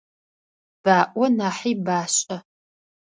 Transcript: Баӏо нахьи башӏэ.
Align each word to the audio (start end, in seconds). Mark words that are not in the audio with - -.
Баӏо 0.83 1.25
нахьи 1.37 1.73
башӏэ. 1.85 2.37